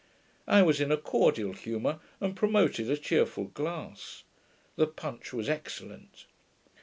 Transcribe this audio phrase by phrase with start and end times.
[0.47, 4.23] I was in a cordial humour, and promoted a cheerful glass.
[4.75, 6.25] The punch was excellent.